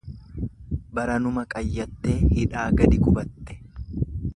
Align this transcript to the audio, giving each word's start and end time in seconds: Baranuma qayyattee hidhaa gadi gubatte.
Baranuma 0.99 1.45
qayyattee 1.53 2.17
hidhaa 2.41 2.67
gadi 2.83 3.05
gubatte. 3.09 3.63